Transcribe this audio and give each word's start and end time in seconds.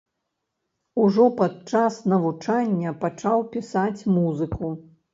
Ужо 1.03 1.25
падчас 1.41 2.01
навучання 2.15 2.97
пачаў 3.07 3.49
пісаць 3.55 4.07
музыку. 4.19 4.77